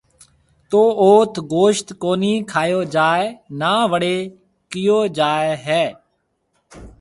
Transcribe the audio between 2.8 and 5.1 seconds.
جائي نا وڙيَ ڪيو